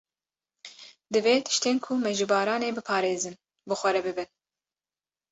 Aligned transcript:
Divê 1.13 1.35
tiştên 1.45 1.77
ku 1.85 1.93
me 2.03 2.11
ji 2.17 2.25
baranê 2.31 2.69
biparêzin 2.77 3.35
bi 3.67 3.73
xwe 3.79 3.89
re 3.95 4.01
bibin. 4.05 4.29